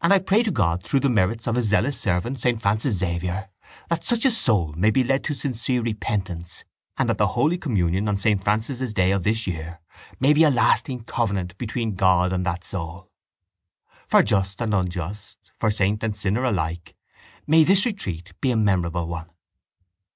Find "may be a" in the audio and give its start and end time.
10.20-10.50